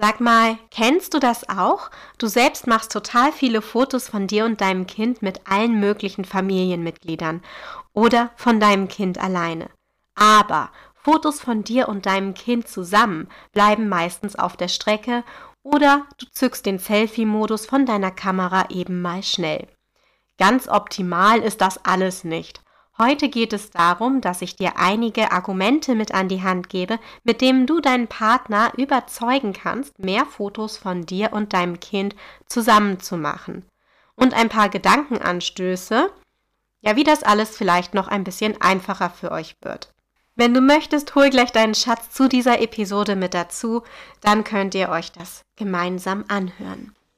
Sag 0.00 0.20
mal, 0.20 0.58
kennst 0.70 1.12
du 1.12 1.18
das 1.18 1.48
auch? 1.48 1.90
Du 2.18 2.28
selbst 2.28 2.68
machst 2.68 2.92
total 2.92 3.32
viele 3.32 3.60
Fotos 3.60 4.08
von 4.08 4.28
dir 4.28 4.44
und 4.44 4.60
deinem 4.60 4.86
Kind 4.86 5.22
mit 5.22 5.50
allen 5.50 5.80
möglichen 5.80 6.24
Familienmitgliedern 6.24 7.42
oder 7.94 8.30
von 8.36 8.60
deinem 8.60 8.86
Kind 8.86 9.18
alleine. 9.18 9.70
Aber 10.14 10.70
Fotos 10.94 11.40
von 11.40 11.64
dir 11.64 11.88
und 11.88 12.06
deinem 12.06 12.34
Kind 12.34 12.68
zusammen 12.68 13.26
bleiben 13.52 13.88
meistens 13.88 14.36
auf 14.36 14.56
der 14.56 14.68
Strecke 14.68 15.24
oder 15.64 16.06
du 16.18 16.26
zückst 16.30 16.64
den 16.64 16.78
Selfie-Modus 16.78 17.66
von 17.66 17.84
deiner 17.84 18.12
Kamera 18.12 18.70
eben 18.70 19.02
mal 19.02 19.24
schnell. 19.24 19.66
Ganz 20.38 20.68
optimal 20.68 21.40
ist 21.40 21.60
das 21.60 21.84
alles 21.84 22.22
nicht. 22.22 22.62
Heute 23.00 23.28
geht 23.28 23.52
es 23.52 23.70
darum, 23.70 24.20
dass 24.20 24.42
ich 24.42 24.56
dir 24.56 24.72
einige 24.76 25.30
Argumente 25.30 25.94
mit 25.94 26.12
an 26.12 26.28
die 26.28 26.42
Hand 26.42 26.68
gebe, 26.68 26.98
mit 27.22 27.40
denen 27.40 27.64
du 27.64 27.80
deinen 27.80 28.08
Partner 28.08 28.72
überzeugen 28.76 29.52
kannst, 29.52 30.00
mehr 30.00 30.26
Fotos 30.26 30.76
von 30.76 31.06
dir 31.06 31.32
und 31.32 31.52
deinem 31.52 31.78
Kind 31.78 32.16
zusammen 32.46 32.98
zu 32.98 33.16
machen. 33.16 33.64
Und 34.16 34.34
ein 34.34 34.48
paar 34.48 34.68
Gedankenanstöße, 34.68 36.10
ja, 36.80 36.96
wie 36.96 37.04
das 37.04 37.22
alles 37.22 37.56
vielleicht 37.56 37.94
noch 37.94 38.08
ein 38.08 38.24
bisschen 38.24 38.60
einfacher 38.60 39.10
für 39.10 39.30
euch 39.30 39.54
wird. 39.62 39.94
Wenn 40.34 40.52
du 40.52 40.60
möchtest, 40.60 41.14
hol 41.14 41.30
gleich 41.30 41.52
deinen 41.52 41.76
Schatz 41.76 42.10
zu 42.10 42.28
dieser 42.28 42.60
Episode 42.60 43.14
mit 43.14 43.32
dazu, 43.32 43.84
dann 44.22 44.42
könnt 44.42 44.74
ihr 44.74 44.88
euch 44.88 45.12
das 45.12 45.42
gemeinsam 45.56 46.24
anhören 46.26 46.96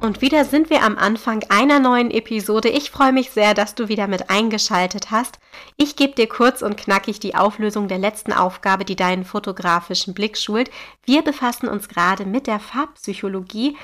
Und 0.00 0.20
wieder 0.20 0.44
sind 0.44 0.70
wir 0.70 0.84
am 0.84 0.96
Anfang 0.96 1.44
einer 1.48 1.80
neuen 1.80 2.12
Episode. 2.12 2.68
Ich 2.68 2.92
freue 2.92 3.12
mich 3.12 3.30
sehr, 3.30 3.52
dass 3.52 3.74
du 3.74 3.88
wieder 3.88 4.06
mit 4.06 4.30
eingeschaltet 4.30 5.10
hast. 5.10 5.40
Ich 5.76 5.96
gebe 5.96 6.14
dir 6.14 6.28
kurz 6.28 6.62
und 6.62 6.76
knackig 6.76 7.18
die 7.18 7.34
Auflösung 7.34 7.88
der 7.88 7.98
letzten 7.98 8.32
Aufgabe, 8.32 8.84
die 8.84 8.94
deinen 8.94 9.24
fotografischen 9.24 10.14
Blick 10.14 10.38
schult. 10.38 10.70
Wir 11.04 11.22
befassen 11.22 11.68
uns 11.68 11.88
gerade 11.88 12.26
mit 12.26 12.46
der 12.46 12.60
Farbpsychologie, 12.60 13.76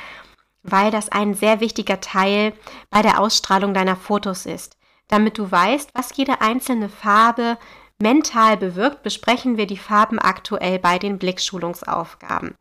weil 0.63 0.93
das 0.93 1.09
ein 1.09 1.35
sehr 1.35 1.59
wichtiger 1.59 2.01
Teil 2.01 2.53
bei 2.91 3.03
der 3.03 3.19
Ausstrahlung 3.19 3.75
deiner 3.75 3.97
Fotos 3.97 4.47
ist. 4.47 4.77
Damit 5.09 5.37
du 5.37 5.51
weißt, 5.51 5.91
was 5.95 6.17
jede 6.17 6.41
einzelne 6.41 6.89
Farbe 6.89 7.59
mental 8.01 8.57
bewirkt, 8.57 9.03
besprechen 9.03 9.57
wir 9.57 9.67
die 9.67 9.77
Farben 9.77 10.21
aktuell 10.21 10.79
bei 10.79 11.01
den 11.01 11.19
Blickschulungsaufgaben. 11.19 12.55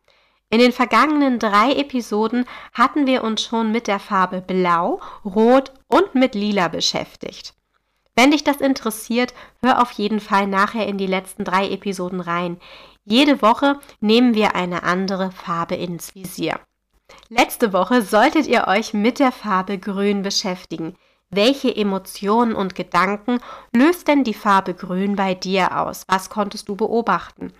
In 0.50 0.58
den 0.58 0.72
vergangenen 0.72 1.38
drei 1.38 1.72
Episoden 1.72 2.44
hatten 2.72 3.06
wir 3.06 3.24
uns 3.24 3.42
schon 3.42 3.72
mit 3.72 3.86
der 3.86 3.98
Farbe 3.98 4.40
Blau, 4.40 5.00
Rot 5.24 5.72
und 5.88 6.14
mit 6.14 6.34
Lila 6.34 6.68
beschäftigt. 6.68 7.54
Wenn 8.16 8.30
dich 8.30 8.44
das 8.44 8.58
interessiert, 8.58 9.34
hör 9.62 9.82
auf 9.82 9.90
jeden 9.92 10.20
Fall 10.20 10.46
nachher 10.46 10.86
in 10.86 10.98
die 10.98 11.06
letzten 11.06 11.44
drei 11.44 11.68
Episoden 11.68 12.20
rein. 12.20 12.60
Jede 13.04 13.42
Woche 13.42 13.80
nehmen 14.00 14.34
wir 14.34 14.54
eine 14.54 14.84
andere 14.84 15.32
Farbe 15.32 15.74
ins 15.74 16.14
Visier. 16.14 16.60
Letzte 17.28 17.72
Woche 17.72 18.02
solltet 18.02 18.46
ihr 18.46 18.68
euch 18.68 18.94
mit 18.94 19.18
der 19.18 19.32
Farbe 19.32 19.78
Grün 19.78 20.22
beschäftigen. 20.22 20.96
Welche 21.30 21.74
Emotionen 21.74 22.54
und 22.54 22.74
Gedanken 22.74 23.40
löst 23.72 24.06
denn 24.08 24.24
die 24.24 24.34
Farbe 24.34 24.74
Grün 24.74 25.16
bei 25.16 25.34
dir 25.34 25.80
aus? 25.80 26.04
Was 26.06 26.30
konntest 26.30 26.68
du 26.68 26.76
beobachten? 26.76 27.52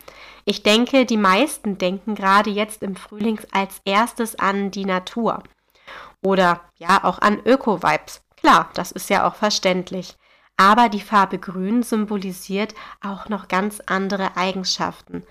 Ich 0.45 0.63
denke, 0.63 1.07
die 1.07 1.17
meisten 1.17 1.79
denken 1.79 2.15
gerade 2.15 2.51
jetzt 2.51 2.83
im 2.83 2.97
Frühling 2.97 3.41
als 3.51 3.81
erstes 3.85 4.39
an 4.39 4.71
die 4.71 4.85
Natur. 4.85 5.43
Oder 6.23 6.61
ja, 6.77 7.03
auch 7.05 7.19
an 7.19 7.41
Öko-Vibes. 7.45 8.23
Klar, 8.37 8.71
das 8.75 8.93
ist 8.93 9.11
ja 9.11 9.27
auch 9.27 9.35
verständlich. 9.35 10.17
Aber 10.57 10.89
die 10.89 11.01
Farbe 11.01 11.39
Grün 11.39 11.83
symbolisiert 11.83 12.75
auch 13.03 13.29
noch 13.29 13.49
ganz 13.49 13.81
andere 13.87 14.37
Eigenschaften. 14.37 15.25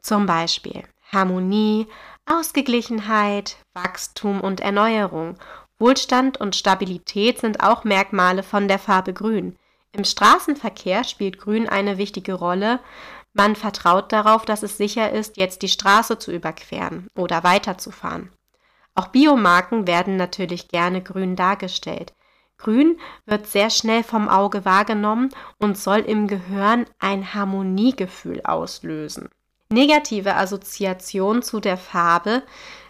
Zum 0.00 0.26
Beispiel 0.26 0.82
Harmonie, 1.12 1.86
Ausgeglichenheit, 2.24 3.56
Wachstum 3.74 4.40
und 4.40 4.60
Erneuerung. 4.60 5.36
Wohlstand 5.82 6.40
und 6.40 6.54
Stabilität 6.54 7.40
sind 7.40 7.60
auch 7.60 7.82
Merkmale 7.82 8.44
von 8.44 8.68
der 8.68 8.78
Farbe 8.78 9.12
Grün. 9.12 9.56
Im 9.90 10.04
Straßenverkehr 10.04 11.02
spielt 11.02 11.40
Grün 11.40 11.68
eine 11.68 11.98
wichtige 11.98 12.34
Rolle, 12.34 12.78
man 13.34 13.56
vertraut 13.56 14.12
darauf, 14.12 14.44
dass 14.44 14.62
es 14.62 14.76
sicher 14.76 15.10
ist, 15.10 15.38
jetzt 15.38 15.62
die 15.62 15.68
Straße 15.68 16.20
zu 16.20 16.30
überqueren 16.30 17.08
oder 17.16 17.42
weiterzufahren. 17.42 18.30
Auch 18.94 19.08
Biomarken 19.08 19.88
werden 19.88 20.16
natürlich 20.16 20.68
gerne 20.68 21.02
grün 21.02 21.34
dargestellt. 21.34 22.12
Grün 22.58 23.00
wird 23.26 23.48
sehr 23.48 23.68
schnell 23.68 24.04
vom 24.04 24.28
Auge 24.28 24.64
wahrgenommen 24.64 25.30
und 25.58 25.76
soll 25.76 26.00
im 26.00 26.28
Gehirn 26.28 26.86
ein 27.00 27.34
Harmoniegefühl 27.34 28.42
auslösen. 28.44 29.30
Negative 29.70 30.36
Assoziationen 30.36 31.42
zu 31.42 31.58
der 31.58 31.78
Farbe 31.78 32.42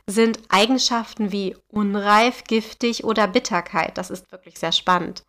sind 0.07 0.41
Eigenschaften 0.49 1.33
wie 1.33 1.57
unreif, 1.69 2.45
giftig 2.45 3.05
oder 3.05 3.27
Bitterkeit. 3.27 3.99
Das 3.99 4.11
ist 4.11 4.33
wirklich 4.33 4.59
sehr 4.59 4.73
spannend. 4.73 5.23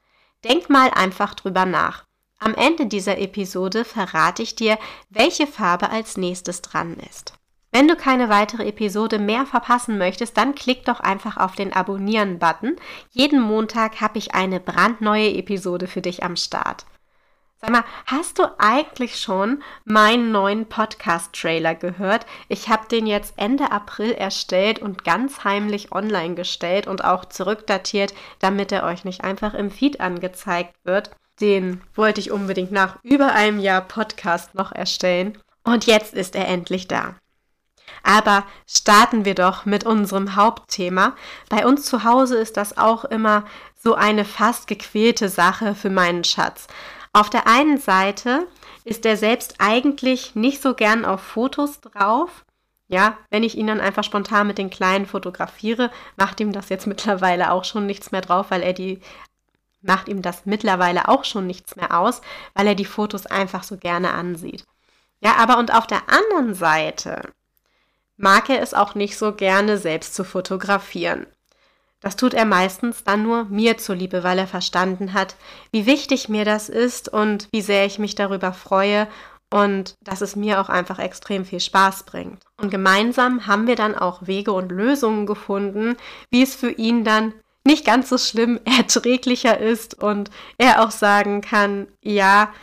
Denk 0.44 0.69
mal 0.69 0.89
einfach 0.89 1.34
drüber 1.35 1.66
nach. 1.66 2.06
Am 2.39 2.56
Ende 2.56 2.88
dieser 2.88 3.19
Episode 3.19 3.85
verrate 3.85 4.44
ich 4.44 4.56
dir, 4.56 4.78
welche 5.09 5.47
Farbe 5.47 5.89
als 5.89 6.17
nächstes 6.17 6.62
dran 6.62 6.97
ist. 7.09 7.33
Wenn 7.72 7.88
du 7.88 7.95
keine 7.95 8.29
weitere 8.29 8.67
Episode 8.67 9.17
mehr 9.17 9.45
verpassen 9.45 9.97
möchtest, 9.97 10.38
dann 10.38 10.53
klick 10.53 10.85
doch 10.85 11.00
einfach 11.00 11.38
auf 11.38 11.56
den 11.56 11.73
Abonnieren-Button. 11.73 12.75
Jeden 13.09 13.41
Montag 13.41 14.01
habe 14.01 14.19
ich 14.19 14.35
eine 14.35 14.59
brandneue 14.59 15.33
Episode 15.33 15.88
für 15.88 16.01
dich 16.01 16.22
am 16.22 16.35
Start. 16.35 16.85
Sag 17.63 17.72
mal, 17.72 17.85
hast 18.07 18.40
du 18.40 18.44
eigentlich 18.57 19.18
schon 19.22 19.63
meinen 19.85 20.34
neuen 20.34 20.66
Podcast-Trailer 20.66 21.75
gehört? 21.75 22.25
Ich 22.50 22.68
habe 22.68 22.90
den 22.90 23.07
jetzt 23.07 23.35
Ende 23.38 23.72
April 23.72 24.12
erstellt 24.12 24.79
und 24.79 25.06
ganz 25.06 25.46
heimlich 25.46 25.94
online 25.94 26.35
gestellt 26.35 26.88
und 26.88 27.06
auch 27.06 27.24
zurückdatiert, 27.24 28.13
damit 28.40 28.74
er 28.74 28.84
euch 28.84 29.06
nicht 29.06 29.24
einfach 29.24 29.53
im 29.53 29.72
Feed 29.72 30.01
angezeigt 30.01 30.75
wird. 30.84 31.12
Den 31.40 31.79
wollte 31.96 32.19
ich 32.19 32.31
unbedingt 32.31 32.74
nach 32.74 32.97
über 33.01 33.31
einem 33.31 33.59
Jahr 33.59 33.80
Podcast 33.80 34.56
noch 34.56 34.74
erstellen. 34.74 35.38
Und 35.63 35.85
jetzt 35.85 36.13
ist 36.13 36.35
er 36.35 36.50
endlich 36.50 36.90
da. 36.90 37.16
Aber 38.03 38.44
starten 38.68 39.24
wir 39.24 39.35
doch 39.35 39.63
mit 39.63 39.85
unserem 39.85 40.35
Hauptthema. 40.35 41.16
Bei 41.47 41.66
uns 41.66 41.85
zu 41.85 42.03
Hause 42.03 42.35
ist 42.35 42.57
das 42.57 42.78
auch 42.78 43.06
immer 43.06 43.45
so 43.81 43.95
eine 43.95 44.25
fast 44.25 44.68
gequälte 44.68 45.30
Sache 45.30 45.75
für 45.75 45.90
meinen 45.90 46.25
Schatz. 46.25 46.68
Auf 47.13 47.29
der 47.29 47.46
einen 47.47 47.78
Seite 47.78 48.47
ist 48.84 49.06
er 49.06 49.18
selbst 49.18 49.56
eigentlich 49.59 50.34
nicht 50.34 50.62
so 50.62 50.74
gern 50.74 51.06
auf 51.06 51.22
Fotos 51.22 51.79
drauf. 51.79 52.44
Ja, 52.88 53.18
wenn 53.29 53.44
ich 53.44 53.56
ihn 53.56 53.68
dann 53.68 53.79
einfach 53.79 54.03
spontan 54.03 54.47
mit 54.47 54.57
den 54.57 54.72
Kleinen 54.72 55.06
fotografiere, 55.06 55.91
macht 56.18 56.40
ihm 56.40 56.51
das 56.51 56.69
jetzt 56.69 56.88
mittlerweile 56.88 57.51
auch 57.51 57.63
schon 57.63 57.85
nichts 57.85 58.12
mehr 58.12 58.22
drauf, 58.22 58.47
weil 58.50 58.63
er 58.63 58.74
die 58.74 59.00
macht 59.85 60.07
ihm 60.07 60.22
das 60.22 60.46
mittlerweile 60.46 61.09
auch 61.09 61.25
schon 61.25 61.46
nichts 61.46 61.75
mehr 61.75 61.97
aus, 62.00 62.22
weil 62.53 62.68
er 62.68 62.75
die 62.75 62.85
Fotos 62.85 63.25
einfach 63.25 63.63
so 63.63 63.78
gerne 63.78 64.12
ansieht. 64.12 64.63
Ja, 65.19 65.35
aber 65.35 65.57
und 65.57 65.74
auf 65.74 65.88
der 65.88 66.03
anderen 66.07 66.53
Seite 66.56 67.22
mag 68.18 68.50
er 68.50 68.62
es 68.62 68.74
auch 68.74 68.95
nicht 68.95 69.18
so 69.18 69.34
gerne 69.34 69.78
selbst 69.78 70.16
zu 70.16 70.24
fotografieren. 70.24 71.28
Das 72.03 72.18
tut 72.18 72.34
er 72.34 72.44
meistens 72.44 73.06
dann 73.06 73.24
nur 73.24 73.45
mir 73.45 73.77
zuliebe, 73.77 74.24
weil 74.24 74.38
er 74.38 74.45
verstanden 74.45 75.13
hat, 75.13 75.36
wie 75.72 75.86
wichtig 75.86 76.27
mir 76.27 76.44
das 76.44 76.68
ist 76.68 77.07
und 77.07 77.48
wie 77.51 77.62
sehr 77.62 77.86
ich 77.86 77.98
mich 77.98 78.13
darüber 78.13 78.51
freue 78.51 79.07
und 79.50 79.95
dass 80.01 80.19
es 80.19 80.36
mir 80.36 80.60
auch 80.60 80.68
einfach 80.68 81.00
extrem 81.00 81.45
viel 81.45 81.62
Spaß 81.62 82.04
bringt. 82.04 82.44
Und 82.57 82.72
gemeinsam 82.72 83.48
haben 83.48 83.68
wir 83.68 83.77
dann 83.77 83.95
auch 83.95 84.27
Wege 84.27 84.51
und 84.51 84.69
Lösungen 84.69 85.25
gefunden, 85.25 85.95
wie 86.30 86.44
es 86.44 86.56
für 86.56 86.72
ihn 86.72 87.06
dann 87.06 87.33
nicht 87.66 87.86
ganz 87.86 88.10
so 88.10 88.18
schlimm 88.18 88.60
erträglicher 88.66 89.57
ist 89.57 90.04
und 90.04 90.30
er 90.57 90.83
auch 90.83 90.92
sagen 90.92 91.39
kann, 91.39 91.88
ja, 92.01 92.54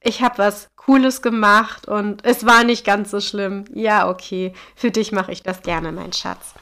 ich 0.00 0.20
habe 0.20 0.38
was 0.38 0.68
Cooles 0.74 1.22
gemacht 1.22 1.86
und 1.86 2.24
es 2.24 2.44
war 2.44 2.64
nicht 2.64 2.84
ganz 2.84 3.12
so 3.12 3.20
schlimm. 3.20 3.66
Ja, 3.72 4.10
okay, 4.10 4.52
für 4.74 4.90
dich 4.90 5.12
mache 5.12 5.30
ich 5.30 5.44
das 5.44 5.62
gerne, 5.62 5.92
mein 5.92 6.12
Schatz. 6.12 6.54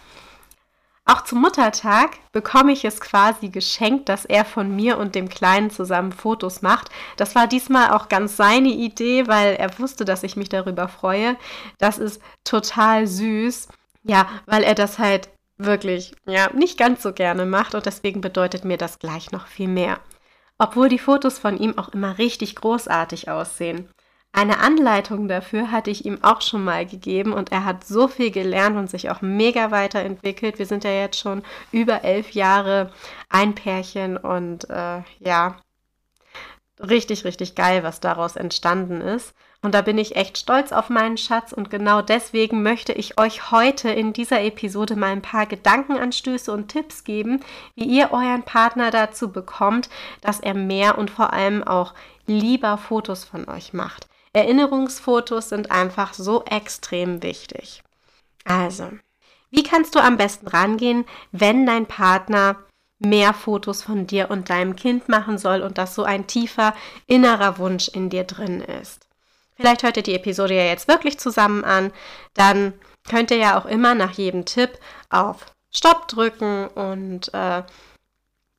Auch 1.12 1.24
zum 1.24 1.42
Muttertag 1.42 2.12
bekomme 2.32 2.72
ich 2.72 2.86
es 2.86 2.98
quasi 2.98 3.50
geschenkt, 3.50 4.08
dass 4.08 4.24
er 4.24 4.46
von 4.46 4.74
mir 4.74 4.96
und 4.96 5.14
dem 5.14 5.28
Kleinen 5.28 5.68
zusammen 5.68 6.10
Fotos 6.10 6.62
macht. 6.62 6.88
Das 7.18 7.34
war 7.34 7.46
diesmal 7.46 7.90
auch 7.90 8.08
ganz 8.08 8.38
seine 8.38 8.70
Idee, 8.70 9.28
weil 9.28 9.56
er 9.56 9.78
wusste, 9.78 10.06
dass 10.06 10.22
ich 10.22 10.36
mich 10.36 10.48
darüber 10.48 10.88
freue. 10.88 11.36
Das 11.76 11.98
ist 11.98 12.22
total 12.44 13.06
süß. 13.06 13.68
Ja, 14.04 14.26
weil 14.46 14.62
er 14.62 14.74
das 14.74 14.98
halt 14.98 15.28
wirklich, 15.58 16.14
ja, 16.24 16.48
nicht 16.54 16.78
ganz 16.78 17.02
so 17.02 17.12
gerne 17.12 17.44
macht 17.44 17.74
und 17.74 17.84
deswegen 17.84 18.22
bedeutet 18.22 18.64
mir 18.64 18.78
das 18.78 18.98
gleich 18.98 19.32
noch 19.32 19.48
viel 19.48 19.68
mehr. 19.68 20.00
Obwohl 20.56 20.88
die 20.88 20.98
Fotos 20.98 21.38
von 21.38 21.58
ihm 21.58 21.76
auch 21.76 21.90
immer 21.90 22.16
richtig 22.16 22.56
großartig 22.56 23.28
aussehen. 23.28 23.90
Eine 24.34 24.60
Anleitung 24.60 25.28
dafür 25.28 25.70
hatte 25.70 25.90
ich 25.90 26.06
ihm 26.06 26.24
auch 26.24 26.40
schon 26.40 26.64
mal 26.64 26.86
gegeben 26.86 27.34
und 27.34 27.52
er 27.52 27.66
hat 27.66 27.84
so 27.84 28.08
viel 28.08 28.30
gelernt 28.30 28.78
und 28.78 28.88
sich 28.88 29.10
auch 29.10 29.20
mega 29.20 29.70
weiterentwickelt. 29.70 30.58
Wir 30.58 30.64
sind 30.64 30.84
ja 30.84 30.90
jetzt 30.90 31.20
schon 31.20 31.42
über 31.70 32.02
elf 32.02 32.30
Jahre 32.30 32.90
ein 33.28 33.54
Pärchen 33.54 34.16
und 34.16 34.70
äh, 34.70 35.02
ja, 35.20 35.56
richtig, 36.80 37.24
richtig 37.26 37.54
geil, 37.54 37.82
was 37.82 38.00
daraus 38.00 38.36
entstanden 38.36 39.02
ist. 39.02 39.34
Und 39.60 39.74
da 39.74 39.82
bin 39.82 39.98
ich 39.98 40.16
echt 40.16 40.38
stolz 40.38 40.72
auf 40.72 40.88
meinen 40.88 41.18
Schatz 41.18 41.52
und 41.52 41.70
genau 41.70 42.00
deswegen 42.00 42.62
möchte 42.62 42.92
ich 42.94 43.20
euch 43.20 43.52
heute 43.52 43.90
in 43.90 44.14
dieser 44.14 44.42
Episode 44.42 44.96
mal 44.96 45.12
ein 45.12 45.22
paar 45.22 45.44
Gedankenanstöße 45.46 46.50
und 46.50 46.68
Tipps 46.68 47.04
geben, 47.04 47.40
wie 47.76 47.84
ihr 47.84 48.12
euren 48.12 48.42
Partner 48.44 48.90
dazu 48.90 49.30
bekommt, 49.30 49.90
dass 50.22 50.40
er 50.40 50.54
mehr 50.54 50.96
und 50.96 51.10
vor 51.10 51.34
allem 51.34 51.62
auch 51.62 51.92
lieber 52.26 52.78
Fotos 52.78 53.24
von 53.24 53.48
euch 53.48 53.72
macht. 53.72 54.08
Erinnerungsfotos 54.32 55.50
sind 55.50 55.70
einfach 55.70 56.14
so 56.14 56.44
extrem 56.44 57.22
wichtig. 57.22 57.82
Also, 58.44 58.90
wie 59.50 59.62
kannst 59.62 59.94
du 59.94 60.00
am 60.00 60.16
besten 60.16 60.48
rangehen, 60.48 61.04
wenn 61.30 61.66
dein 61.66 61.86
Partner 61.86 62.56
mehr 62.98 63.34
Fotos 63.34 63.82
von 63.82 64.06
dir 64.06 64.30
und 64.30 64.48
deinem 64.48 64.76
Kind 64.76 65.08
machen 65.08 65.36
soll 65.36 65.60
und 65.60 65.76
das 65.76 65.94
so 65.94 66.04
ein 66.04 66.26
tiefer 66.26 66.74
innerer 67.06 67.58
Wunsch 67.58 67.88
in 67.88 68.08
dir 68.08 68.24
drin 68.24 68.62
ist? 68.62 69.06
Vielleicht 69.54 69.82
hört 69.82 69.98
ihr 69.98 70.02
die 70.02 70.14
Episode 70.14 70.54
ja 70.54 70.64
jetzt 70.64 70.88
wirklich 70.88 71.18
zusammen 71.18 71.64
an, 71.64 71.92
dann 72.34 72.72
könnt 73.08 73.30
ihr 73.30 73.36
ja 73.36 73.58
auch 73.60 73.66
immer 73.66 73.94
nach 73.94 74.12
jedem 74.12 74.44
Tipp 74.44 74.78
auf 75.10 75.46
Stopp 75.70 76.08
drücken 76.08 76.68
und 76.68 77.32
äh, 77.34 77.62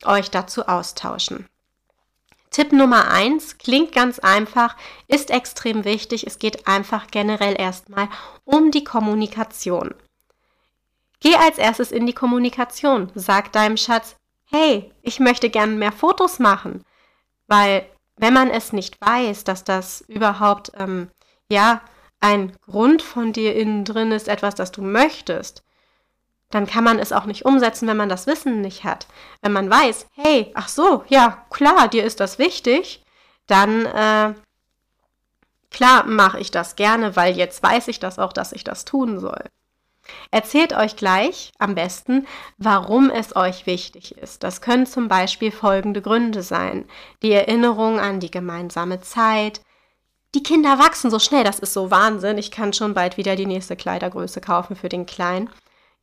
euch 0.05 0.29
dazu 0.29 0.67
austauschen. 0.67 1.47
Tipp 2.53 2.71
Nummer 2.71 3.09
eins 3.09 3.57
klingt 3.57 3.91
ganz 3.91 4.19
einfach, 4.19 4.77
ist 5.07 5.31
extrem 5.31 5.83
wichtig. 5.85 6.25
Es 6.25 6.37
geht 6.37 6.67
einfach 6.67 7.07
generell 7.07 7.59
erstmal 7.59 8.07
um 8.45 8.71
die 8.71 8.83
Kommunikation. 8.83 9.93
Geh 11.19 11.35
als 11.35 11.57
erstes 11.57 11.91
in 11.91 12.05
die 12.05 12.13
Kommunikation. 12.13 13.11
Sag 13.15 13.51
deinem 13.53 13.75
Schatz, 13.75 14.15
hey, 14.45 14.91
ich 15.01 15.19
möchte 15.19 15.49
gerne 15.49 15.73
mehr 15.73 15.91
Fotos 15.91 16.37
machen. 16.37 16.85
Weil 17.47 17.87
wenn 18.17 18.33
man 18.33 18.51
es 18.51 18.71
nicht 18.71 19.01
weiß, 19.01 19.43
dass 19.45 19.63
das 19.63 20.01
überhaupt, 20.01 20.71
ähm, 20.77 21.09
ja, 21.49 21.81
ein 22.19 22.55
Grund 22.67 23.01
von 23.01 23.33
dir 23.33 23.55
innen 23.55 23.83
drin 23.83 24.11
ist, 24.11 24.27
etwas, 24.27 24.53
das 24.53 24.71
du 24.71 24.83
möchtest, 24.83 25.63
dann 26.53 26.67
kann 26.67 26.83
man 26.83 26.99
es 26.99 27.11
auch 27.11 27.25
nicht 27.25 27.45
umsetzen, 27.45 27.87
wenn 27.87 27.97
man 27.97 28.09
das 28.09 28.27
Wissen 28.27 28.61
nicht 28.61 28.83
hat. 28.83 29.07
Wenn 29.41 29.53
man 29.53 29.69
weiß, 29.69 30.05
hey, 30.15 30.51
ach 30.53 30.67
so, 30.67 31.03
ja, 31.07 31.45
klar, 31.49 31.87
dir 31.87 32.03
ist 32.03 32.19
das 32.19 32.37
wichtig, 32.37 33.03
dann 33.47 33.85
äh, 33.87 34.33
klar 35.71 36.05
mache 36.05 36.39
ich 36.39 36.51
das 36.51 36.75
gerne, 36.75 37.15
weil 37.15 37.35
jetzt 37.35 37.63
weiß 37.63 37.87
ich 37.87 37.99
das 37.99 38.19
auch, 38.19 38.33
dass 38.33 38.51
ich 38.51 38.63
das 38.63 38.85
tun 38.85 39.19
soll. 39.19 39.43
Erzählt 40.29 40.73
euch 40.73 40.95
gleich 40.95 41.53
am 41.57 41.75
besten, 41.75 42.27
warum 42.57 43.09
es 43.09 43.35
euch 43.35 43.65
wichtig 43.65 44.17
ist. 44.17 44.43
Das 44.43 44.61
können 44.61 44.85
zum 44.85 45.07
Beispiel 45.07 45.51
folgende 45.51 46.01
Gründe 46.01 46.43
sein. 46.43 46.85
Die 47.23 47.31
Erinnerung 47.31 47.99
an 47.99 48.19
die 48.19 48.29
gemeinsame 48.29 49.01
Zeit. 49.01 49.61
Die 50.35 50.43
Kinder 50.43 50.77
wachsen 50.77 51.09
so 51.09 51.19
schnell, 51.19 51.43
das 51.43 51.59
ist 51.59 51.73
so 51.73 51.89
Wahnsinn. 51.89 52.37
Ich 52.37 52.51
kann 52.51 52.73
schon 52.73 52.93
bald 52.93 53.17
wieder 53.17 53.35
die 53.35 53.45
nächste 53.45 53.75
Kleidergröße 53.75 54.41
kaufen 54.41 54.75
für 54.75 54.89
den 54.89 55.05
Kleinen. 55.05 55.49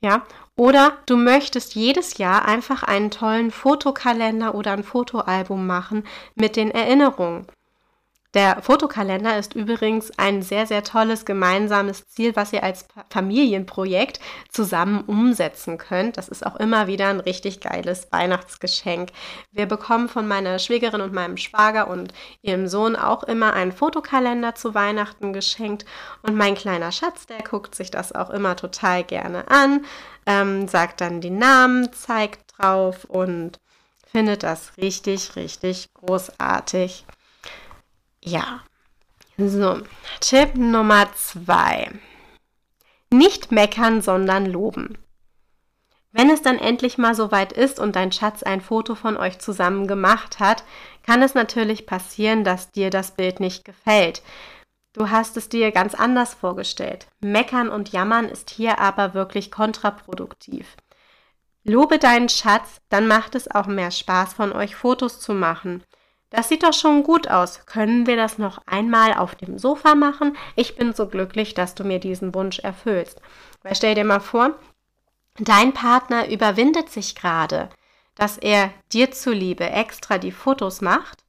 Ja, 0.03 0.25
oder 0.57 0.99
du 1.07 1.17
möchtest 1.17 1.75
jedes 1.75 2.17
Jahr 2.17 2.47
einfach 2.47 2.83
einen 2.83 3.11
tollen 3.11 3.51
Fotokalender 3.51 4.55
oder 4.55 4.73
ein 4.73 4.85
Fotoalbum 4.85 5.67
machen 5.67 6.05
mit 6.35 6.57
den 6.57 6.71
Erinnerungen. 6.71 7.47
Der 8.33 8.63
Fotokalender 8.63 9.37
ist 9.39 9.57
übrigens 9.57 10.17
ein 10.17 10.43
sehr, 10.43 10.65
sehr 10.65 10.85
tolles 10.85 11.25
gemeinsames 11.25 12.07
Ziel, 12.07 12.37
was 12.37 12.53
ihr 12.53 12.63
als 12.63 12.87
Familienprojekt 13.11 14.21
zusammen 14.49 15.03
umsetzen 15.03 15.79
könnt. 15.79 16.17
Das 16.17 16.29
ist 16.29 16.47
auch 16.47 16.55
immer 16.55 16.87
wieder 16.87 17.09
ein 17.09 17.19
richtig 17.19 17.59
geiles 17.61 18.07
Weihnachtsgeschenk. 18.13 19.11
Wir 19.51 19.67
bekommen 19.67 20.09
von 20.09 20.29
meiner 20.29 20.61
Schwägerin 20.61 21.01
und 21.01 21.13
meinem 21.13 21.39
Schwager 21.39 21.89
und 21.89 22.13
ihrem 22.41 22.69
Sohn 22.69 22.95
auch 22.95 23.25
immer 23.25 23.53
einen 23.53 23.73
Fotokalender 23.73 24.55
zu 24.55 24.77
Weihnachten 24.77 25.33
geschenkt. 25.33 25.85
Und 26.23 26.37
mein 26.37 26.55
kleiner 26.55 26.93
Schatz, 26.93 27.27
der 27.27 27.43
guckt 27.43 27.75
sich 27.75 27.91
das 27.91 28.13
auch 28.13 28.31
immer 28.31 28.55
total 28.55 29.03
gerne 29.03 29.51
an, 29.51 29.85
ähm, 30.27 30.69
sagt 30.69 31.01
dann 31.01 31.21
die 31.21 31.31
Namen, 31.31 31.93
zeigt 31.93 32.57
drauf 32.57 33.07
und 33.07 33.59
findet 34.07 34.45
das 34.45 34.77
richtig, 34.77 35.35
richtig 35.35 35.93
großartig. 35.95 37.05
Ja. 38.23 38.63
So, 39.37 39.81
Tipp 40.21 40.55
Nummer 40.55 41.13
zwei. 41.15 41.91
Nicht 43.11 43.53
meckern, 43.53 44.03
sondern 44.03 44.47
loben. 44.47 44.99
Wenn 46.13 46.29
es 46.29 46.43
dann 46.43 46.59
endlich 46.59 46.99
mal 46.99 47.15
soweit 47.15 47.53
ist 47.53 47.79
und 47.79 47.95
dein 47.97 48.13
Schatz 48.13 48.43
ein 48.43 48.61
Foto 48.61 48.95
von 48.95 49.17
euch 49.17 49.39
zusammen 49.39 49.87
gemacht 49.87 50.41
hat, 50.41 50.65
kann 51.07 51.23
es 51.23 51.35
natürlich 51.35 51.87
passieren, 51.87 52.45
dass 52.45 52.73
dir 52.73 52.91
das 52.91 53.13
Bild 53.13 53.41
nicht 53.41 53.65
gefällt. 53.65 54.23
Du 54.93 55.09
hast 55.09 55.37
es 55.37 55.49
dir 55.49 55.71
ganz 55.71 55.95
anders 55.95 56.35
vorgestellt. 56.35 57.07
Meckern 57.21 57.69
und 57.69 57.93
jammern 57.93 58.29
ist 58.29 58.51
hier 58.51 58.81
aber 58.81 59.15
wirklich 59.15 59.53
kontraproduktiv. 59.53 60.77
Lobe 61.63 61.99
deinen 61.99 62.29
Schatz, 62.29 62.81
dann 62.89 63.07
macht 63.07 63.37
es 63.37 63.49
auch 63.49 63.67
mehr 63.67 63.93
Spaß, 63.93 64.35
von 64.35 64.53
euch 64.53 64.75
Fotos 64.75 65.21
zu 65.21 65.33
machen. 65.33 65.85
Das 66.31 66.49
sieht 66.49 66.63
doch 66.63 66.73
schon 66.73 67.03
gut 67.03 67.29
aus. 67.29 67.67
Können 67.67 68.07
wir 68.07 68.17
das 68.17 68.39
noch 68.39 68.61
einmal 68.67 69.15
auf 69.15 69.35
dem 69.35 69.59
Sofa 69.59 69.97
machen? 69.97 70.37
Ich 70.55 70.77
bin 70.77 70.93
so 70.93 71.07
glücklich, 71.07 71.55
dass 71.55 71.75
du 71.75 71.85
mir 71.85 71.99
diesen 71.99 72.35
Wunsch 72.35 72.61
erfüllst. 72.61 73.21
Weil 73.63 73.75
stell 73.75 73.97
dir 73.97 74.05
mal 74.05 74.21
vor, 74.21 74.55
dein 75.39 75.73
Partner 75.73 76.29
überwindet 76.29 76.89
sich 76.89 77.17
gerade, 77.17 77.69
dass 78.15 78.39
er 78.39 78.71
dir 78.93 79.11
zuliebe 79.11 79.69
extra 79.69 80.19
die 80.19 80.33
Fotos 80.33 80.81
macht 80.81 81.25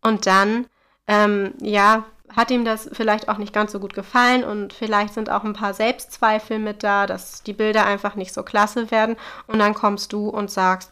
und 0.00 0.26
dann, 0.26 0.66
ähm, 1.06 1.54
ja, 1.60 2.04
hat 2.34 2.50
ihm 2.50 2.64
das 2.64 2.88
vielleicht 2.92 3.28
auch 3.28 3.36
nicht 3.36 3.52
ganz 3.52 3.72
so 3.72 3.78
gut 3.78 3.92
gefallen 3.92 4.42
und 4.42 4.72
vielleicht 4.72 5.12
sind 5.14 5.28
auch 5.28 5.44
ein 5.44 5.52
paar 5.52 5.74
Selbstzweifel 5.74 6.58
mit 6.58 6.82
da, 6.82 7.06
dass 7.06 7.42
die 7.42 7.52
Bilder 7.52 7.84
einfach 7.84 8.14
nicht 8.14 8.32
so 8.32 8.42
klasse 8.42 8.90
werden 8.90 9.16
und 9.46 9.58
dann 9.58 9.74
kommst 9.74 10.12
du 10.12 10.28
und 10.28 10.50
sagst, 10.50 10.90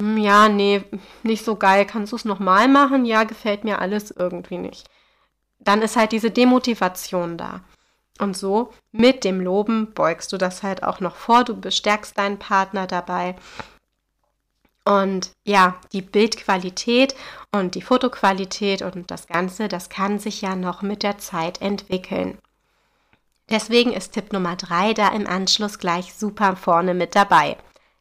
ja, 0.00 0.48
nee, 0.48 0.84
nicht 1.22 1.44
so 1.44 1.56
geil. 1.56 1.86
Kannst 1.86 2.12
du 2.12 2.16
es 2.16 2.24
nochmal 2.24 2.68
machen? 2.68 3.04
Ja, 3.04 3.24
gefällt 3.24 3.64
mir 3.64 3.80
alles 3.80 4.10
irgendwie 4.10 4.58
nicht. 4.58 4.88
Dann 5.58 5.82
ist 5.82 5.96
halt 5.96 6.12
diese 6.12 6.30
Demotivation 6.30 7.36
da. 7.36 7.60
Und 8.18 8.36
so 8.36 8.72
mit 8.92 9.24
dem 9.24 9.40
Loben 9.40 9.92
beugst 9.94 10.32
du 10.32 10.38
das 10.38 10.62
halt 10.62 10.82
auch 10.82 11.00
noch 11.00 11.16
vor. 11.16 11.44
Du 11.44 11.58
bestärkst 11.58 12.18
deinen 12.18 12.38
Partner 12.38 12.86
dabei. 12.86 13.36
Und 14.84 15.32
ja, 15.44 15.76
die 15.92 16.02
Bildqualität 16.02 17.14
und 17.52 17.74
die 17.74 17.82
Fotoqualität 17.82 18.82
und 18.82 19.10
das 19.10 19.26
Ganze, 19.26 19.68
das 19.68 19.90
kann 19.90 20.18
sich 20.18 20.40
ja 20.40 20.56
noch 20.56 20.82
mit 20.82 21.02
der 21.02 21.18
Zeit 21.18 21.60
entwickeln. 21.60 22.38
Deswegen 23.50 23.92
ist 23.92 24.12
Tipp 24.12 24.32
Nummer 24.32 24.56
drei 24.56 24.94
da 24.94 25.08
im 25.08 25.26
Anschluss 25.26 25.78
gleich 25.78 26.14
super 26.14 26.56
vorne 26.56 26.94
mit 26.94 27.14
dabei. 27.14 27.56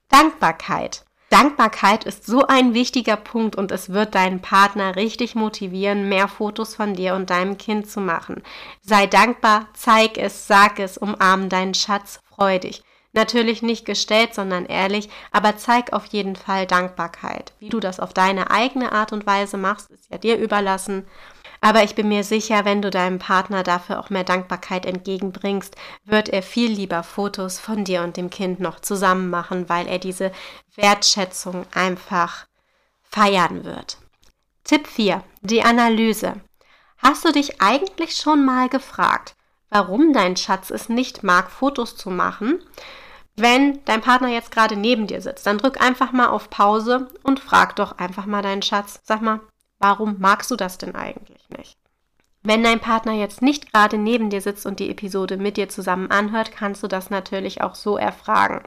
Dankbarkeit. 0.10 1.04
Dankbarkeit 1.30 2.06
ist 2.06 2.26
so 2.26 2.48
ein 2.48 2.74
wichtiger 2.74 3.18
Punkt 3.18 3.58
und 3.58 3.72
es 3.72 3.90
wird 3.90 4.16
deinen 4.16 4.42
Partner 4.42 4.96
richtig 4.96 5.36
motivieren, 5.36 6.08
mehr 6.08 6.30
Fotos 6.30 6.74
von 6.74 6.94
dir 6.94 7.16
und 7.16 7.30
deinem 7.30 7.58
Kind 7.58 7.90
zu 7.90 8.00
machen. 8.00 8.44
Sei 8.82 9.08
dankbar, 9.08 9.68
zeig 9.74 10.18
es, 10.18 10.48
sag 10.48 10.80
es, 10.80 10.98
umarm 10.98 11.50
deinen 11.50 11.74
Schatz, 11.74 12.22
freu 12.30 12.60
dich. 12.60 12.82
Natürlich 13.12 13.62
nicht 13.62 13.86
gestellt, 13.86 14.36
sondern 14.36 14.66
ehrlich, 14.66 15.10
aber 15.32 15.58
zeig 15.58 15.92
auf 15.92 16.06
jeden 16.06 16.36
Fall 16.36 16.66
Dankbarkeit. 16.66 17.52
Wie 17.60 17.70
du 17.70 17.80
das 17.80 18.00
auf 18.00 18.14
deine 18.14 18.52
eigene 18.52 18.92
Art 18.92 19.12
und 19.12 19.26
Weise 19.26 19.58
machst, 19.58 19.90
ist 19.90 20.12
ja 20.12 20.18
dir 20.18 20.38
überlassen. 20.38 21.08
Aber 21.68 21.84
ich 21.84 21.96
bin 21.96 22.08
mir 22.08 22.24
sicher, 22.24 22.64
wenn 22.64 22.82
du 22.82 22.90
deinem 22.90 23.20
Partner 23.20 23.62
dafür 23.62 24.00
auch 24.00 24.10
mehr 24.10 24.24
Dankbarkeit 24.24 24.86
entgegenbringst, 24.86 25.76
wird 26.06 26.30
er 26.30 26.42
viel 26.42 26.72
lieber 26.72 27.04
Fotos 27.04 27.60
von 27.60 27.84
dir 27.84 28.04
und 28.04 28.16
dem 28.16 28.30
Kind 28.30 28.62
noch 28.62 28.80
zusammen 28.80 29.30
machen, 29.30 29.68
weil 29.68 29.86
er 29.86 30.00
diese 30.00 30.32
Wertschätzung 30.78 31.66
einfach 31.74 32.48
feiern 33.04 33.66
wird. 33.66 33.98
Tipp 34.64 34.88
4. 34.88 35.22
Die 35.42 35.62
Analyse. 35.62 36.36
Hast 37.00 37.26
du 37.26 37.34
dich 37.34 37.62
eigentlich 37.62 38.16
schon 38.16 38.46
mal 38.46 38.70
gefragt, 38.70 39.36
warum 39.70 40.14
dein 40.14 40.38
Schatz 40.38 40.70
es 40.70 40.88
nicht 40.88 41.22
mag, 41.22 41.52
Fotos 41.52 41.98
zu 41.98 42.10
machen? 42.10 42.62
Wenn 43.36 43.84
dein 43.84 44.00
Partner 44.00 44.30
jetzt 44.30 44.52
gerade 44.52 44.78
neben 44.78 45.06
dir 45.06 45.22
sitzt, 45.22 45.46
dann 45.46 45.58
drück 45.58 45.82
einfach 45.82 46.14
mal 46.14 46.28
auf 46.28 46.50
Pause 46.50 47.10
und 47.24 47.42
frag 47.42 47.76
doch 47.76 47.98
einfach 47.98 48.26
mal 48.26 48.42
deinen 48.42 48.62
Schatz, 48.62 49.02
sag 49.04 49.22
mal, 49.22 49.42
warum 49.80 50.18
magst 50.20 50.52
du 50.52 50.56
das 50.56 50.78
denn 50.78 50.96
eigentlich 50.96 51.50
nicht? 51.50 51.78
Wenn 52.44 52.64
dein 52.64 52.80
Partner 52.80 53.14
jetzt 53.14 53.42
nicht 53.42 53.74
gerade 53.74 53.98
neben 53.98 54.30
dir 54.30 54.42
sitzt 54.42 54.66
und 54.66 54.80
die 54.80 54.90
Episode 54.90 55.38
mit 55.38 55.58
dir 55.58 55.68
zusammen 55.70 56.12
anhört, 56.12 56.52
kannst 56.52 56.82
du 56.82 56.88
das 56.88 57.10
natürlich 57.10 57.62
auch 57.62 57.76
so 57.76 57.98
erfragen. 57.98 58.62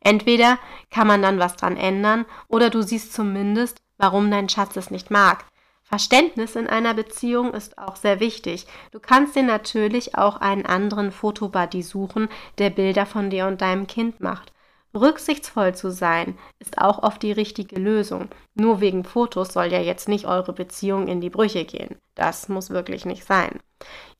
Entweder 0.00 0.58
kann 0.90 1.08
man 1.08 1.22
dann 1.22 1.38
was 1.38 1.56
dran 1.56 1.76
ändern 1.76 2.24
oder 2.46 2.70
du 2.70 2.82
siehst 2.82 3.12
zumindest, 3.12 3.78
warum 3.98 4.30
dein 4.30 4.48
Schatz 4.48 4.76
es 4.76 4.90
nicht 4.90 5.10
mag. 5.10 5.44
Verständnis 5.82 6.56
in 6.56 6.66
einer 6.66 6.94
Beziehung 6.94 7.54
ist 7.54 7.78
auch 7.78 7.96
sehr 7.96 8.20
wichtig. 8.20 8.66
Du 8.90 9.00
kannst 9.00 9.36
dir 9.36 9.44
natürlich 9.44 10.16
auch 10.16 10.40
einen 10.40 10.66
anderen 10.66 11.12
Fotobuddy 11.12 11.82
suchen, 11.82 12.28
der 12.58 12.70
Bilder 12.70 13.06
von 13.06 13.30
dir 13.30 13.46
und 13.46 13.60
deinem 13.60 13.86
Kind 13.86 14.20
macht. 14.20 14.52
Rücksichtsvoll 14.96 15.74
zu 15.74 15.90
sein 15.90 16.38
ist 16.58 16.78
auch 16.78 17.02
oft 17.02 17.22
die 17.22 17.32
richtige 17.32 17.76
Lösung. 17.76 18.28
Nur 18.54 18.80
wegen 18.80 19.04
Fotos 19.04 19.52
soll 19.52 19.66
ja 19.66 19.80
jetzt 19.80 20.08
nicht 20.08 20.26
eure 20.26 20.52
Beziehung 20.52 21.06
in 21.06 21.20
die 21.20 21.30
Brüche 21.30 21.64
gehen. 21.64 21.96
Das 22.14 22.48
muss 22.48 22.70
wirklich 22.70 23.04
nicht 23.04 23.24
sein. 23.24 23.60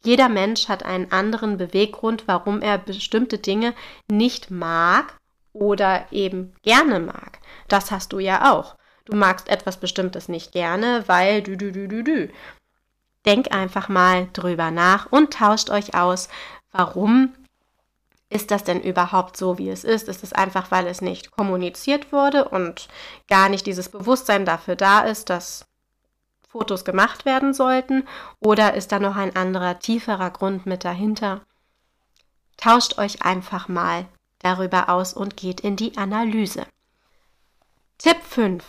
Jeder 0.04 0.28
Mensch 0.28 0.68
hat 0.68 0.84
einen 0.84 1.10
anderen 1.10 1.56
Beweggrund, 1.56 2.24
warum 2.26 2.60
er 2.62 2.78
bestimmte 2.78 3.38
Dinge 3.38 3.74
nicht 4.10 4.50
mag 4.50 5.18
oder 5.52 6.06
eben 6.10 6.54
gerne 6.62 7.00
mag. 7.00 7.40
Das 7.68 7.90
hast 7.90 8.12
du 8.12 8.18
ja 8.18 8.52
auch. 8.52 8.76
Du 9.04 9.16
magst 9.16 9.48
etwas 9.48 9.78
Bestimmtes 9.78 10.28
nicht 10.28 10.52
gerne, 10.52 11.04
weil 11.06 11.42
du 11.42 11.56
du 11.56 11.72
du 11.72 11.88
du 11.88 12.02
du. 12.02 12.28
Denk 13.24 13.54
einfach 13.54 13.88
mal 13.88 14.28
drüber 14.32 14.70
nach 14.70 15.10
und 15.10 15.32
tauscht 15.32 15.70
euch 15.70 15.94
aus, 15.94 16.28
warum 16.70 17.32
ist 18.28 18.50
das 18.50 18.64
denn 18.64 18.80
überhaupt 18.80 19.36
so, 19.36 19.58
wie 19.58 19.70
es 19.70 19.84
ist? 19.84 20.08
Ist 20.08 20.24
es 20.24 20.32
einfach, 20.32 20.70
weil 20.70 20.86
es 20.86 21.00
nicht 21.00 21.30
kommuniziert 21.30 22.12
wurde 22.12 22.48
und 22.48 22.88
gar 23.28 23.48
nicht 23.48 23.66
dieses 23.66 23.88
Bewusstsein 23.88 24.44
dafür 24.44 24.74
da 24.74 25.00
ist, 25.00 25.30
dass 25.30 25.66
Fotos 26.48 26.84
gemacht 26.84 27.24
werden 27.24 27.54
sollten? 27.54 28.06
Oder 28.40 28.74
ist 28.74 28.90
da 28.90 28.98
noch 28.98 29.16
ein 29.16 29.36
anderer, 29.36 29.78
tieferer 29.78 30.30
Grund 30.30 30.66
mit 30.66 30.84
dahinter? 30.84 31.42
Tauscht 32.56 32.98
euch 32.98 33.22
einfach 33.22 33.68
mal 33.68 34.06
darüber 34.40 34.88
aus 34.88 35.12
und 35.12 35.36
geht 35.36 35.60
in 35.60 35.76
die 35.76 35.96
Analyse. 35.96 36.66
Tipp 37.98 38.18
5. 38.22 38.64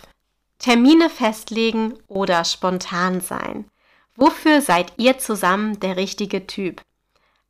Termine 0.59 1.09
festlegen 1.09 1.93
oder 2.07 2.43
spontan 2.45 3.21
sein. 3.21 3.69
Wofür 4.15 4.61
seid 4.61 4.93
ihr 4.97 5.19
zusammen 5.19 5.79
der 5.79 5.97
richtige 5.97 6.47
Typ? 6.47 6.81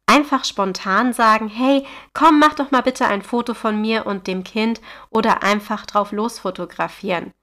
Einfach 0.07 0.45
spontan 0.45 1.13
sagen, 1.13 1.47
hey, 1.47 1.85
komm, 2.13 2.39
mach 2.39 2.55
doch 2.55 2.71
mal 2.71 2.81
bitte 2.81 3.05
ein 3.05 3.21
Foto 3.21 3.53
von 3.53 3.79
mir 3.79 4.07
und 4.07 4.25
dem 4.25 4.43
Kind 4.43 4.81
oder 5.09 5.43
einfach 5.43 5.85
drauf 5.85 6.11
los 6.11 6.39
fotografieren. 6.39 7.33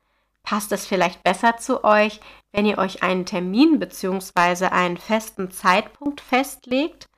Passt 0.42 0.72
es 0.72 0.86
vielleicht 0.86 1.22
besser 1.22 1.56
zu 1.56 1.84
euch, 1.84 2.20
wenn 2.52 2.66
ihr 2.66 2.78
euch 2.78 3.02
einen 3.02 3.26
Termin 3.26 3.78
bzw. 3.78 4.66
einen 4.66 4.98
festen 4.98 5.50
Zeitpunkt 5.50 6.20
festlegt? 6.20 7.08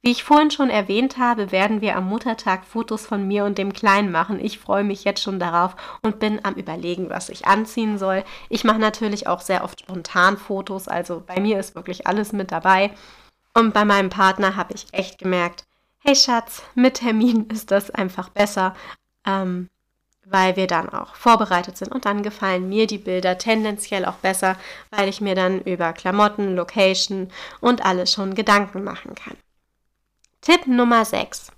Wie 0.00 0.12
ich 0.12 0.22
vorhin 0.22 0.50
schon 0.50 0.70
erwähnt 0.70 1.18
habe, 1.18 1.50
werden 1.50 1.80
wir 1.80 1.96
am 1.96 2.08
Muttertag 2.08 2.64
Fotos 2.64 3.04
von 3.04 3.26
mir 3.26 3.44
und 3.44 3.58
dem 3.58 3.72
Kleinen 3.72 4.12
machen. 4.12 4.38
Ich 4.38 4.58
freue 4.58 4.84
mich 4.84 5.02
jetzt 5.02 5.22
schon 5.22 5.40
darauf 5.40 5.74
und 6.02 6.20
bin 6.20 6.44
am 6.44 6.54
Überlegen, 6.54 7.10
was 7.10 7.30
ich 7.30 7.46
anziehen 7.46 7.98
soll. 7.98 8.22
Ich 8.48 8.62
mache 8.62 8.78
natürlich 8.78 9.26
auch 9.26 9.40
sehr 9.40 9.64
oft 9.64 9.80
spontan 9.80 10.36
Fotos, 10.36 10.86
also 10.86 11.22
bei 11.26 11.40
mir 11.40 11.58
ist 11.58 11.74
wirklich 11.74 12.06
alles 12.06 12.32
mit 12.32 12.52
dabei. 12.52 12.92
Und 13.58 13.74
bei 13.74 13.84
meinem 13.84 14.08
Partner 14.08 14.54
habe 14.54 14.72
ich 14.74 14.86
echt 14.92 15.18
gemerkt, 15.18 15.64
hey 16.04 16.14
Schatz, 16.14 16.62
mit 16.76 16.94
Termin 16.94 17.46
ist 17.52 17.72
das 17.72 17.90
einfach 17.90 18.28
besser, 18.28 18.76
ähm, 19.26 19.68
weil 20.24 20.54
wir 20.54 20.68
dann 20.68 20.88
auch 20.90 21.16
vorbereitet 21.16 21.76
sind. 21.76 21.90
Und 21.90 22.04
dann 22.04 22.22
gefallen 22.22 22.68
mir 22.68 22.86
die 22.86 22.98
Bilder 22.98 23.36
tendenziell 23.36 24.04
auch 24.04 24.18
besser, 24.18 24.54
weil 24.90 25.08
ich 25.08 25.20
mir 25.20 25.34
dann 25.34 25.60
über 25.62 25.92
Klamotten, 25.92 26.54
Location 26.54 27.32
und 27.60 27.84
alles 27.84 28.12
schon 28.12 28.36
Gedanken 28.36 28.84
machen 28.84 29.16
kann. 29.16 29.36
Tipp 30.40 30.68
Nummer 30.68 31.04
6. 31.04 31.50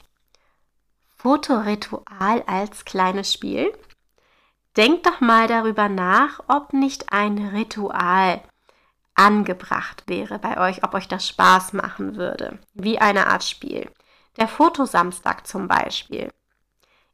Fotoritual 1.18 2.42
als 2.46 2.86
kleines 2.86 3.30
Spiel. 3.30 3.74
Denkt 4.74 5.04
doch 5.04 5.20
mal 5.20 5.48
darüber 5.48 5.90
nach, 5.90 6.40
ob 6.48 6.72
nicht 6.72 7.12
ein 7.12 7.48
Ritual 7.48 8.40
angebracht 9.20 10.04
wäre 10.06 10.38
bei 10.38 10.58
euch, 10.58 10.82
ob 10.82 10.94
euch 10.94 11.06
das 11.06 11.28
Spaß 11.28 11.74
machen 11.74 12.16
würde, 12.16 12.58
wie 12.72 12.98
eine 12.98 13.26
Art 13.26 13.44
Spiel. 13.44 13.90
Der 14.38 14.48
Fotosamstag 14.48 15.46
zum 15.46 15.68
Beispiel. 15.68 16.30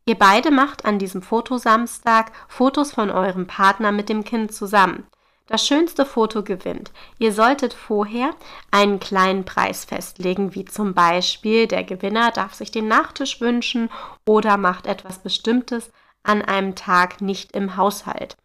Ihr 0.04 0.14
beide 0.14 0.52
macht 0.52 0.84
an 0.84 1.00
diesem 1.00 1.20
Fotosamstag 1.20 2.30
Fotos 2.46 2.92
von 2.92 3.10
eurem 3.10 3.48
Partner 3.48 3.90
mit 3.90 4.08
dem 4.08 4.22
Kind 4.22 4.54
zusammen. 4.54 5.08
Das 5.48 5.66
schönste 5.66 6.06
Foto 6.06 6.44
gewinnt. 6.44 6.92
Ihr 7.18 7.32
solltet 7.32 7.75
vorher 7.75 8.30
einen 8.70 9.00
kleinen 9.00 9.44
Preis 9.44 9.84
festlegen, 9.84 10.54
wie 10.54 10.64
zum 10.64 10.94
Beispiel 10.94 11.66
der 11.66 11.82
Gewinner 11.82 12.30
darf 12.30 12.54
sich 12.54 12.70
den 12.70 12.86
Nachtisch 12.86 13.40
wünschen 13.40 13.90
oder 14.25 14.56
macht 14.56 14.86
etwas 14.86 15.18
Bestimmtes 15.18 15.90
an 16.22 16.42
einem 16.42 16.76
Tag 16.76 17.20
nicht 17.20 17.52
im 17.52 17.76
Haushalt 17.76 18.36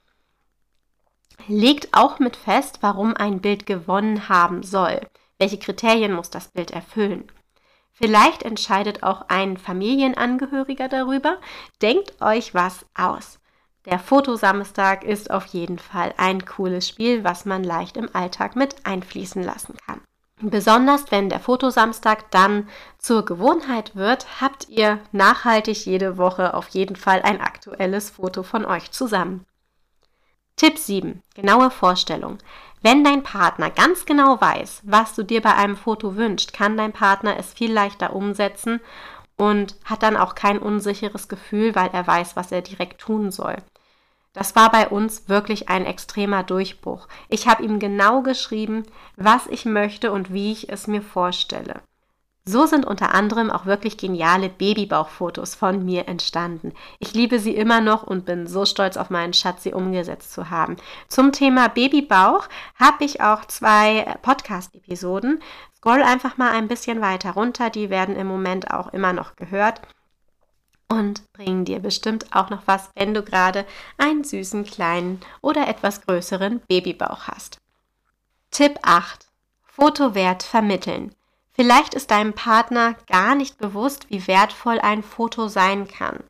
legt 1.48 1.90
auch 1.94 2.20
mit 2.20 2.36
fest, 2.36 2.80
warum 2.82 3.16
ein 3.16 3.42
Bild 3.42 3.66
gewonnen 3.66 4.30
haben 4.30 4.64
soll. 4.64 5.02
Welche 5.40 5.60
Kriterien 5.60 6.14
muss 6.14 6.30
das 6.30 6.50
Bild 6.50 6.72
erfüllen? 6.72 7.32
Vielleicht 7.94 8.44
entscheidet 8.44 9.04
auch 9.04 9.26
ein 9.28 9.58
Familienangehöriger 9.58 10.88
darüber. 10.88 11.38
Denkt 11.82 12.22
euch 12.22 12.54
was 12.54 12.86
aus. 12.96 13.40
Der 13.86 14.00
Fotosamstag 14.00 15.04
ist 15.04 15.32
auf 15.32 15.46
jeden 15.48 15.80
Fall 15.80 16.14
ein 16.18 16.46
cooles 16.46 16.88
Spiel, 16.88 17.24
was 17.24 17.46
man 17.46 17.64
leicht 17.64 17.98
im 17.98 18.10
Alltag 18.14 18.56
mit 18.56 18.86
einfließen 18.86 19.44
lassen 19.44 19.76
kann. 19.86 20.02
Besonders 20.40 21.12
wenn 21.12 21.30
der 21.30 21.40
Fotosamstag 21.40 22.32
dann 22.32 22.68
zur 22.98 23.26
Gewohnheit 23.26 23.96
wird, 23.96 24.42
habt 24.42 24.70
ihr 24.70 25.00
nachhaltig 25.12 25.86
jede 25.86 26.18
Woche 26.18 26.56
auf 26.56 26.70
jeden 26.70 26.96
Fall 26.96 27.22
ein 27.22 27.42
aktuelles 27.42 28.12
Foto 28.12 28.42
von 28.42 28.66
euch 28.66 28.92
zusammen. 28.92 29.46
Tipp 30.62 30.78
7. 30.78 31.24
Genaue 31.34 31.72
Vorstellung. 31.72 32.38
Wenn 32.84 33.04
dein 33.04 33.24
Partner 33.24 33.72
ganz 33.72 34.06
genau 34.06 34.40
weiß, 34.40 34.82
was 34.84 35.16
du 35.16 35.24
dir 35.24 35.42
bei 35.42 35.56
einem 35.56 35.76
Foto 35.76 36.18
wünschst, 36.18 36.54
kann 36.54 36.78
dein 36.78 36.94
Partner 36.94 37.36
es 37.40 37.52
viel 37.52 37.74
leichter 37.74 38.16
umsetzen 38.16 38.80
und 39.38 39.76
hat 39.86 40.04
dann 40.04 40.16
auch 40.16 40.36
kein 40.36 40.60
unsicheres 40.60 41.28
Gefühl, 41.28 41.74
weil 41.74 41.90
er 41.94 42.06
weiß, 42.06 42.36
was 42.36 42.52
er 42.52 42.62
direkt 42.62 43.02
tun 43.02 43.32
soll. 43.32 43.56
Das 44.34 44.56
war 44.56 44.72
bei 44.72 44.88
uns 44.88 45.28
wirklich 45.28 45.68
ein 45.68 45.88
extremer 45.88 46.44
Durchbruch. 46.44 47.08
Ich 47.28 47.48
habe 47.48 47.64
ihm 47.64 47.80
genau 47.80 48.22
geschrieben, 48.22 48.84
was 49.16 49.48
ich 49.48 49.66
möchte 49.66 50.12
und 50.12 50.32
wie 50.32 50.52
ich 50.52 50.70
es 50.70 50.86
mir 50.86 51.02
vorstelle. 51.02 51.82
So 52.44 52.66
sind 52.66 52.86
unter 52.86 53.14
anderem 53.14 53.52
auch 53.52 53.68
wirklich 53.68 53.98
geniale 53.98 54.50
Babybauchfotos 54.50 55.54
von 55.54 55.86
mir 55.86 56.08
entstanden. 56.08 56.74
Ich 56.98 57.14
liebe 57.14 57.40
sie 57.40 57.56
immer 57.56 57.82
noch 57.82 58.02
und 58.02 58.26
bin 58.26 58.48
so 58.48 58.66
stolz 58.66 58.98
auf 58.98 59.12
meinen 59.12 59.34
Schatz, 59.34 59.62
sie 59.62 59.74
umgesetzt 59.74 60.34
zu 60.34 60.50
haben. 60.50 60.76
Zum 61.08 61.32
Thema 61.32 61.68
Babybauch 61.70 62.48
habe 62.80 63.06
ich 63.06 63.22
auch 63.22 63.46
zwei 63.46 64.18
Podcast-Episoden. 64.24 65.40
Scroll 65.78 66.02
einfach 66.02 66.38
mal 66.38 66.52
ein 66.52 66.68
bisschen 66.68 67.00
weiter 67.00 67.32
runter, 67.32 67.70
die 67.70 67.92
werden 67.92 68.16
im 68.16 68.28
Moment 68.28 68.72
auch 68.72 68.92
immer 68.92 69.14
noch 69.14 69.36
gehört 69.36 69.82
und 70.92 71.32
bringen 71.34 71.64
dir 71.64 71.80
bestimmt 71.80 72.36
auch 72.36 72.50
noch 72.50 72.64
was, 72.66 72.90
wenn 72.96 73.14
du 73.14 73.24
gerade 73.24 73.66
einen 73.98 74.24
süßen 74.24 74.66
kleinen 74.66 75.22
oder 75.42 75.68
etwas 75.68 76.02
größeren 76.02 76.60
Babybauch 76.68 77.28
hast. 77.28 77.60
Tipp 78.52 78.80
8. 78.82 79.28
Fotowert 79.64 80.44
vermitteln. 80.44 81.16
Vielleicht 81.62 81.94
ist 81.94 82.10
deinem 82.10 82.34
Partner 82.34 82.96
gar 83.06 83.36
nicht 83.36 83.60
bewusst, 83.60 84.10
wie 84.10 84.26
wertvoll 84.26 84.80
ein 84.80 85.04
Foto 85.04 85.48
sein 85.48 85.88
kann. 85.88 86.24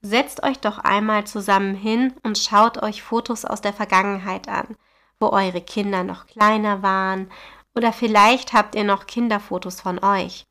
Setzt 0.00 0.42
euch 0.42 0.58
doch 0.58 0.78
einmal 0.78 1.26
zusammen 1.26 1.74
hin 1.74 2.14
und 2.22 2.38
schaut 2.38 2.82
euch 2.82 3.02
Fotos 3.02 3.44
aus 3.44 3.60
der 3.60 3.74
Vergangenheit 3.74 4.48
an, 4.48 4.74
wo 5.20 5.28
eure 5.28 5.60
Kinder 5.60 6.02
noch 6.02 6.26
kleiner 6.26 6.82
waren 6.82 7.30
oder 7.74 7.92
vielleicht 7.92 8.54
habt 8.54 8.74
ihr 8.74 8.84
noch 8.84 9.06
Kinderfotos 9.06 9.82
von 9.82 10.02
euch. 10.02 10.46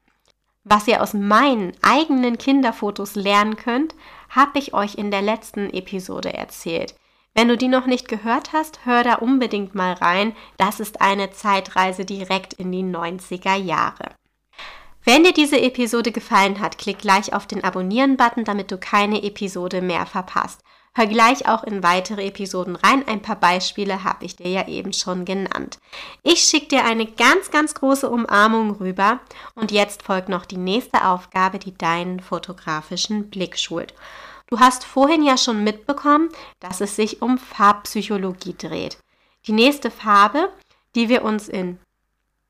Was 0.63 0.87
ihr 0.87 1.01
aus 1.01 1.15
meinen 1.15 1.71
eigenen 1.81 2.37
Kinderfotos 2.37 3.15
lernen 3.15 3.55
könnt, 3.55 3.95
habe 4.29 4.59
ich 4.59 4.75
euch 4.75 4.93
in 4.93 5.09
der 5.09 5.23
letzten 5.23 5.71
Episode 5.71 6.35
erzählt. 6.35 6.93
Wenn 7.35 7.47
du 7.47 7.57
die 7.57 7.67
noch 7.67 7.87
nicht 7.87 8.07
gehört 8.07 8.53
hast, 8.53 8.85
hör 8.85 9.03
da 9.03 9.15
unbedingt 9.15 9.73
mal 9.73 9.93
rein. 9.93 10.35
Das 10.57 10.79
ist 10.79 11.01
eine 11.01 11.31
Zeitreise 11.31 12.05
direkt 12.05 12.53
in 12.53 12.71
die 12.71 12.83
90er 12.83 13.55
Jahre. 13.55 14.11
Wenn 15.03 15.23
dir 15.23 15.33
diese 15.33 15.59
Episode 15.59 16.11
gefallen 16.11 16.59
hat, 16.59 16.77
klick 16.77 16.99
gleich 16.99 17.33
auf 17.33 17.45
den 17.47 17.63
Abonnieren-Button, 17.63 18.45
damit 18.45 18.71
du 18.71 18.77
keine 18.77 19.23
Episode 19.23 19.81
mehr 19.81 20.05
verpasst. 20.05 20.61
Hör 20.95 21.07
gleich 21.07 21.47
auch 21.47 21.63
in 21.63 21.81
weitere 21.81 22.27
Episoden 22.27 22.75
rein. 22.75 23.03
Ein 23.07 23.23
paar 23.23 23.35
Beispiele 23.35 24.03
habe 24.03 24.25
ich 24.25 24.35
dir 24.35 24.47
ja 24.47 24.67
eben 24.67 24.93
schon 24.93 25.25
genannt. 25.25 25.79
Ich 26.21 26.41
schicke 26.41 26.67
dir 26.67 26.85
eine 26.85 27.07
ganz, 27.07 27.49
ganz 27.49 27.73
große 27.73 28.07
Umarmung 28.07 28.75
rüber. 28.75 29.19
Und 29.55 29.71
jetzt 29.71 30.03
folgt 30.03 30.29
noch 30.29 30.45
die 30.45 30.57
nächste 30.57 31.07
Aufgabe, 31.07 31.57
die 31.57 31.75
deinen 31.75 32.19
fotografischen 32.19 33.31
Blick 33.31 33.57
schult. 33.57 33.95
Du 34.53 34.59
hast 34.59 34.85
vorhin 34.85 35.23
ja 35.23 35.35
schon 35.35 35.63
mitbekommen, 35.63 36.29
dass 36.59 36.79
es 36.79 36.95
sich 36.95 37.23
um 37.23 37.39
Farbpsychologie 37.39 38.53
dreht. 38.55 38.99
Die 39.47 39.51
nächste 39.51 39.89
Farbe, 39.89 40.53
die 40.93 41.09
wir 41.09 41.23
uns 41.23 41.49
in 41.49 41.79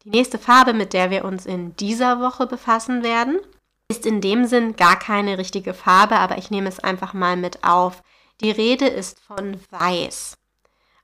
Die 0.03 0.09
nächste 0.09 0.37
Farbe, 0.37 0.73
mit 0.73 0.91
der 0.91 1.11
wir 1.11 1.23
uns 1.23 1.45
in 1.45 1.77
dieser 1.77 2.19
Woche 2.19 2.45
befassen 2.45 3.03
werden, 3.03 3.39
ist 3.87 4.05
in 4.05 4.19
dem 4.19 4.47
Sinn 4.47 4.75
gar 4.75 4.99
keine 4.99 5.37
richtige 5.37 5.73
Farbe, 5.73 6.17
aber 6.17 6.37
ich 6.37 6.51
nehme 6.51 6.67
es 6.67 6.81
einfach 6.81 7.13
mal 7.13 7.37
mit 7.37 7.63
auf. 7.63 8.03
Die 8.41 8.51
Rede 8.51 8.87
ist 8.87 9.21
von 9.21 9.57
Weiß. 9.69 10.35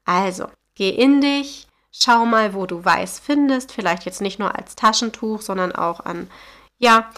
Also, 0.04 0.48
geh 0.76 0.90
in 0.90 1.22
dich, 1.22 1.68
schau 1.94 2.26
mal, 2.26 2.54
wo 2.54 2.66
du 2.66 2.84
Weiß 2.84 3.22
findest, 3.22 3.72
vielleicht 3.72 4.04
jetzt 4.04 4.20
nicht 4.20 4.38
nur 4.38 4.54
als 4.54 4.76
Taschentuch, 4.76 5.40
sondern 5.40 5.72
auch 5.72 6.02
an, 6.02 6.30
ja, 6.78 7.10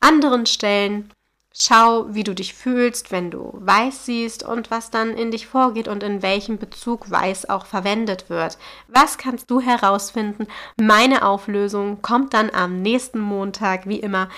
anderen 0.00 0.46
Stellen. 0.46 1.12
Schau, 1.54 2.06
wie 2.14 2.24
du 2.24 2.34
dich 2.34 2.54
fühlst, 2.54 3.10
wenn 3.10 3.30
du 3.30 3.52
Weiß 3.54 4.06
siehst 4.06 4.42
und 4.42 4.70
was 4.70 4.90
dann 4.90 5.10
in 5.10 5.30
dich 5.30 5.46
vorgeht 5.46 5.86
und 5.86 6.02
in 6.02 6.22
welchem 6.22 6.58
Bezug 6.58 7.10
Weiß 7.10 7.48
auch 7.50 7.66
verwendet 7.66 8.30
wird. 8.30 8.56
Was 8.88 9.18
kannst 9.18 9.50
du 9.50 9.60
herausfinden? 9.60 10.46
Meine 10.80 11.26
Auflösung 11.26 12.00
kommt 12.00 12.32
dann 12.32 12.50
am 12.50 12.80
nächsten 12.80 13.20
Montag, 13.20 13.86
wie 13.86 14.00
immer. 14.00 14.28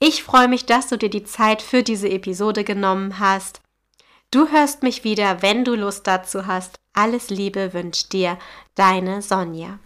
Ich 0.00 0.24
freue 0.24 0.48
mich, 0.48 0.66
dass 0.66 0.88
du 0.88 0.98
dir 0.98 1.10
die 1.10 1.24
Zeit 1.24 1.62
für 1.62 1.82
diese 1.82 2.08
Episode 2.08 2.64
genommen 2.64 3.20
hast. 3.20 3.60
Du 4.30 4.48
hörst 4.48 4.82
mich 4.82 5.04
wieder, 5.04 5.42
wenn 5.42 5.64
du 5.64 5.76
Lust 5.76 6.06
dazu 6.08 6.46
hast. 6.46 6.80
Alles 6.92 7.30
Liebe 7.30 7.72
wünscht 7.72 8.12
dir 8.12 8.36
deine 8.74 9.22
Sonja. 9.22 9.78